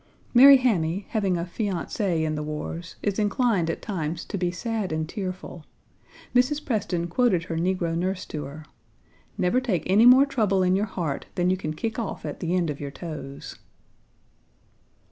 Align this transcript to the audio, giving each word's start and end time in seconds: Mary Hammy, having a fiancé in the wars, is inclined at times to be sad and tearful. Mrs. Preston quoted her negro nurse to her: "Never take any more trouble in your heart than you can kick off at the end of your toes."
Mary 0.33 0.57
Hammy, 0.57 1.05
having 1.09 1.37
a 1.37 1.43
fiancé 1.45 2.23
in 2.23 2.33
the 2.33 2.41
wars, 2.41 2.95
is 3.03 3.19
inclined 3.19 3.69
at 3.69 3.83
times 3.83 4.25
to 4.25 4.35
be 4.35 4.49
sad 4.49 4.91
and 4.91 5.07
tearful. 5.07 5.63
Mrs. 6.33 6.65
Preston 6.65 7.05
quoted 7.07 7.43
her 7.43 7.55
negro 7.55 7.95
nurse 7.95 8.25
to 8.25 8.45
her: 8.45 8.65
"Never 9.37 9.61
take 9.61 9.83
any 9.87 10.07
more 10.07 10.25
trouble 10.25 10.63
in 10.63 10.75
your 10.75 10.87
heart 10.87 11.27
than 11.35 11.51
you 11.51 11.55
can 11.55 11.75
kick 11.75 11.99
off 11.99 12.25
at 12.25 12.39
the 12.39 12.55
end 12.55 12.71
of 12.71 12.79
your 12.79 12.89
toes." 12.89 13.59